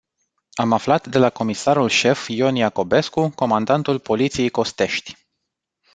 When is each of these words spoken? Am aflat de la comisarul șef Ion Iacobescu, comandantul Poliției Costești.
Am 0.55 0.71
aflat 0.73 1.07
de 1.07 1.17
la 1.17 1.29
comisarul 1.29 1.89
șef 1.89 2.27
Ion 2.27 2.55
Iacobescu, 2.55 3.29
comandantul 3.29 3.99
Poliției 3.99 4.49
Costești. 4.49 5.15